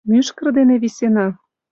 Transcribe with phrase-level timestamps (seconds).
[0.09, 1.27] Мӱшкыр дене висена.